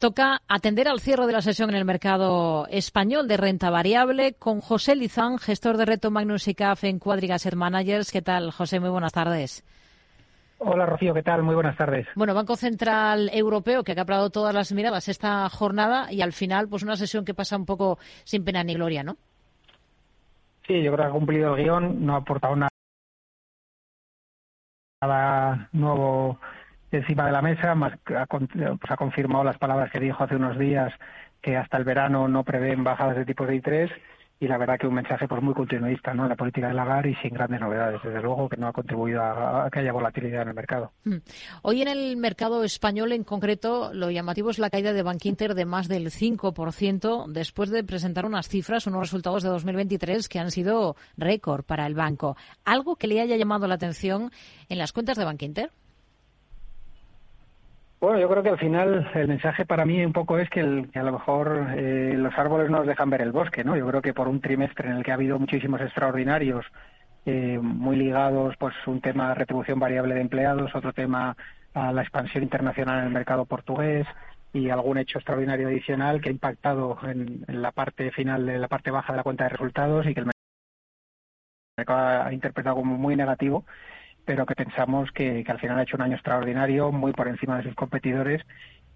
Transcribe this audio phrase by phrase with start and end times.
[0.00, 4.62] Toca atender al cierre de la sesión en el mercado español de renta variable con
[4.62, 8.10] José Lizán, gestor de reto Magnus ICAF en Quadriga Managers.
[8.10, 8.80] ¿Qué tal, José?
[8.80, 9.62] Muy buenas tardes.
[10.56, 11.42] Hola Rocío, ¿qué tal?
[11.42, 12.06] Muy buenas tardes.
[12.14, 16.66] Bueno, Banco Central Europeo que ha captado todas las miradas esta jornada y al final
[16.66, 19.18] pues una sesión que pasa un poco sin pena ni gloria, ¿no?
[20.66, 22.70] Sí, yo creo que ha cumplido el guion, no ha aportado nada
[25.72, 26.38] nuevo
[26.92, 30.92] encima de la mesa, más ha, confirmado las palabras que dijo hace unos días
[31.40, 33.90] que hasta el verano no prevén bajadas de tipos de interés
[34.42, 36.26] y la verdad que un mensaje pues muy continuista ¿no?
[36.26, 38.00] la política de Lagarde y sin grandes novedades.
[38.02, 40.92] Desde luego que no ha contribuido a, que haya volatilidad en el mercado.
[41.04, 41.18] Hmm.
[41.60, 45.66] Hoy en el mercado español en concreto lo llamativo es la caída de Bankinter de
[45.66, 50.96] más del 5% después de presentar unas cifras, unos resultados de 2023 que han sido
[51.18, 52.36] récord para el banco.
[52.64, 54.30] ¿Algo que le haya llamado la atención
[54.70, 55.70] en las cuentas de Bankinter?
[58.00, 61.02] Bueno, yo creo que al final el mensaje para mí un poco es que, a
[61.02, 63.76] lo mejor eh, los árboles no nos dejan ver el bosque, ¿no?
[63.76, 66.64] Yo creo que por un trimestre en el que ha habido muchísimos extraordinarios,
[67.26, 71.36] eh, muy ligados, pues un tema retribución variable de empleados, otro tema
[71.74, 74.06] a la expansión internacional en el mercado portugués
[74.54, 78.90] y algún hecho extraordinario adicional que ha impactado en, la parte final de la parte
[78.90, 80.30] baja de la cuenta de resultados y que el
[81.76, 83.64] mercado ha interpretado como muy negativo
[84.30, 87.64] pero que pensamos que, al final ha hecho un año extraordinario, muy por encima de
[87.64, 88.40] sus competidores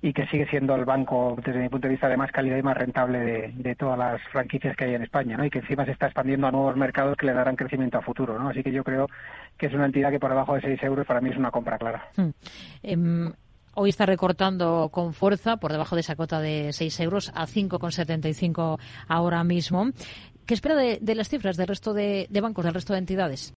[0.00, 2.62] y que sigue siendo el banco, desde mi punto de vista, de más calidad y
[2.62, 5.44] más rentable de, todas las franquicias que hay en España, ¿no?
[5.44, 8.38] Y que encima se está expandiendo a nuevos mercados que le darán crecimiento a futuro,
[8.38, 8.50] ¿no?
[8.50, 9.08] Así que yo creo
[9.58, 11.78] que es una entidad que por debajo de 6 euros para mí es una compra
[11.78, 12.06] clara.
[12.16, 12.30] Hmm.
[12.84, 13.32] Em,
[13.74, 18.78] hoy está recortando con fuerza por debajo de esa cota de 6 euros a 5,75
[19.08, 19.90] ahora mismo.
[20.46, 23.52] ¿Qué espera de, las cifras del resto de bancos, del resto de entidades?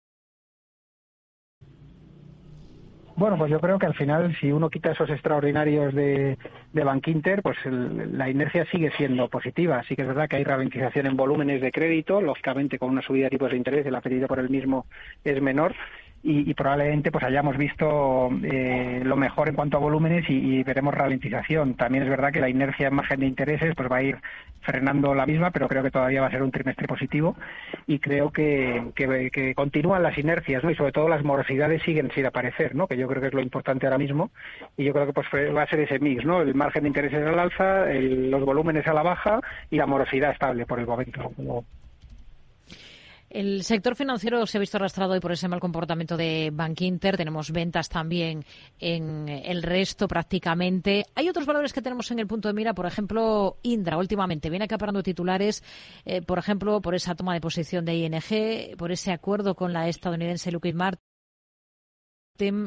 [3.18, 6.38] Bueno, pues yo creo que al final, si uno quita esos extraordinarios de,
[6.74, 9.82] de Bankinter, pues la inercia sigue siendo positiva.
[9.88, 13.26] Sí que es verdad que hay ralentización en volúmenes de crédito, lógicamente con una subida
[13.26, 14.86] de tipos de interés, el apetito por el mismo
[15.24, 15.74] es menor,
[16.28, 21.76] y, probablemente pues hayamos visto eh, lo mejor en cuanto a volúmenes y, veremos ralentización.
[21.76, 24.18] También es verdad que la inercia en margen de intereses pues va a ir
[24.62, 27.36] frenando la misma, pero creo que todavía va a ser un trimestre positivo
[27.86, 30.72] y creo que, que, continúan las inercias ¿no?
[30.72, 32.88] y sobre todo las morosidades siguen sin aparecer, ¿no?
[32.88, 34.32] que yo creo que es lo importante ahora mismo
[34.78, 36.42] y yo creo que pues va a ser ese mix, ¿no?
[36.42, 40.66] el margen de intereses al alza, los volúmenes a la baja y la morosidad estable
[40.66, 41.32] por el momento.
[43.36, 47.18] El sector financiero se ha visto arrastrado hoy por ese mal comportamiento de Bank Inter.
[47.18, 48.46] Tenemos ventas también
[48.80, 51.04] en el resto prácticamente.
[51.16, 54.64] Hay otros valores que tenemos en el punto de mira, por ejemplo, Indra últimamente viene
[54.64, 55.66] acaparando titulares,
[56.06, 59.90] eh, por ejemplo, por esa toma de posición de ING, por ese acuerdo con la
[59.90, 61.02] estadounidense Lockheed Martin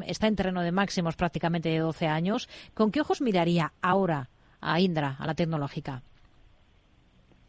[0.05, 2.47] está en terreno de máximos prácticamente de 12 años.
[2.75, 4.29] ¿Con qué ojos miraría ahora
[4.61, 6.03] a Indra, a la tecnológica?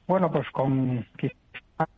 [0.06, 1.06] Bueno, pues con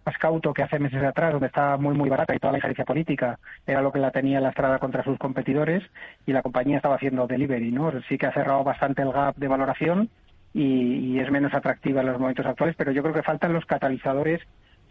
[0.04, 2.84] más cauto que hace meses atrás, donde estaba muy, muy barata y toda la injerencia
[2.84, 5.82] política era lo que la tenía lastrada contra sus competidores
[6.26, 7.92] y la compañía estaba haciendo delivery, ¿no?
[8.08, 10.10] Sí que ha cerrado bastante el gap de valoración
[10.54, 14.40] y, es menos atractiva en los momentos actuales, pero yo creo que faltan los catalizadores.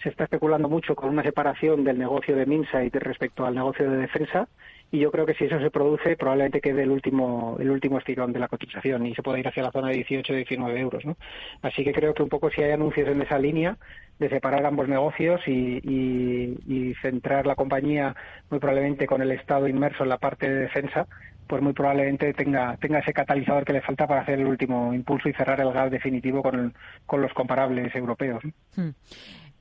[0.03, 3.97] Se está especulando mucho con una separación del negocio de Minsight respecto al negocio de
[3.97, 4.47] defensa
[4.91, 8.33] y yo creo que si eso se produce probablemente quede el último el último estirón
[8.33, 11.15] de la cotización y se pueda ir hacia la zona de 18 19 euros ¿no?
[11.61, 13.77] así que creo que un poco si hay anuncios en esa línea
[14.19, 18.15] de separar ambos negocios y, y, centrar la compañía
[18.51, 21.07] muy probablemente con el Estado inmerso en la parte de defensa
[21.47, 25.29] pues muy probablemente tenga tenga ese catalizador que le falta para hacer el último impulso
[25.29, 26.73] y cerrar el gap definitivo con,
[27.05, 28.43] con los comparables europeos.
[28.75, 28.89] Hmm.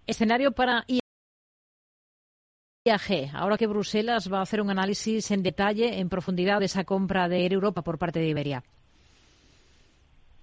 [0.07, 0.85] Escenario para
[2.87, 6.85] IAG, ahora que Bruselas va a hacer un análisis en detalle, en profundidad, de esa
[6.85, 8.63] compra de Air Europa por parte de Iberia.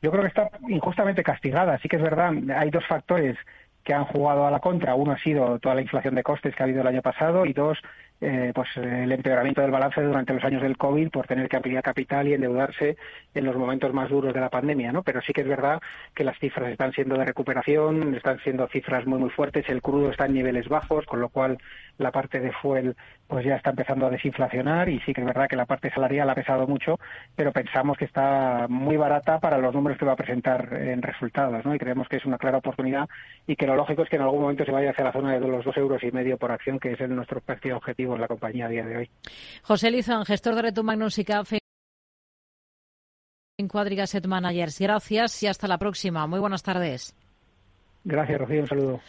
[0.02, 1.80] Yo creo que está injustamente castigada.
[1.80, 3.38] Sí que es verdad, hay dos factores
[3.88, 4.96] que han jugado a la contra.
[4.96, 7.54] Uno ha sido toda la inflación de costes que ha habido el año pasado y
[7.54, 7.78] dos,
[8.20, 11.84] eh, pues el empeoramiento del balance durante los años del COVID por tener que ampliar
[11.84, 12.98] capital y endeudarse
[13.34, 15.04] en los momentos más duros de la pandemia, ¿no?
[15.04, 15.80] Pero sí que es verdad
[16.14, 20.12] que las cifras están siendo de recuperación, están siendo cifras muy muy fuertes, el crudo
[20.12, 21.58] está en niveles bajos, con lo cual
[21.98, 22.96] la parte de fuel
[23.28, 26.30] pues ya está empezando a desinflacionar y sí que es verdad que la parte salarial
[26.30, 27.00] ha pesado mucho,
[27.36, 31.64] pero pensamos que está muy barata para los números que va a presentar en resultados,
[31.66, 31.76] ¿no?
[31.76, 33.08] Y creemos que es una clara oportunidad
[33.46, 35.40] y que lo lógico es que en algún momento se vaya hacia la zona de
[35.40, 38.66] los dos euros y medio por acción, que es nuestro práctico objetivo en la compañía
[38.66, 39.10] a día de hoy.
[39.64, 41.60] José Lizán, gestor de Reto Magnus y Café
[43.60, 44.80] en Cuadriga Set Managers.
[44.80, 46.28] Gracias y hasta la próxima.
[46.28, 47.16] Muy buenas tardes.
[48.04, 48.62] Gracias, Rocío.
[48.62, 49.02] Un saludo.